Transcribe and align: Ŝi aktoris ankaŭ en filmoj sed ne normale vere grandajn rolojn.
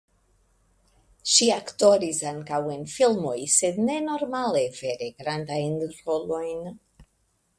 Ŝi 1.33 1.49
aktoris 1.55 2.21
ankaŭ 2.29 2.61
en 2.77 2.87
filmoj 2.95 3.35
sed 3.57 3.77
ne 3.89 3.99
normale 4.07 4.65
vere 4.81 5.11
grandajn 5.23 5.79
rolojn. 5.99 6.75